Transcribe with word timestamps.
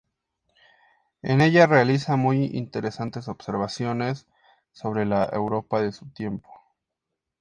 En 1.21 1.41
ella 1.41 1.67
realiza 1.67 2.15
muy 2.15 2.45
interesantes 2.45 3.27
observaciones 3.27 4.25
sobre 4.71 5.05
la 5.05 5.25
Europa 5.25 5.79
de 5.79 5.91
su 5.91 6.09
tiempo. 6.09 6.49